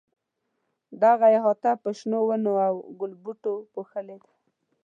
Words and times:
دغه 1.03 1.25
احاطه 1.37 1.71
په 1.81 1.89
شنو 1.99 2.19
ونو 2.27 2.53
او 2.67 2.75
ګلبوټو 2.99 3.53
پوښلې 3.73 4.17
ده. 4.23 4.31